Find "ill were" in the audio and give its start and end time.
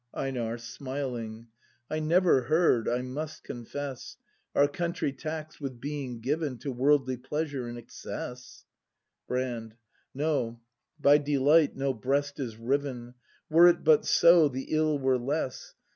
14.73-15.19